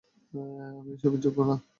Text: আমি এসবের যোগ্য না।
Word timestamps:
আমি 0.71 0.91
এসবের 0.95 1.19
যোগ্য 1.25 1.39
না। 1.49 1.55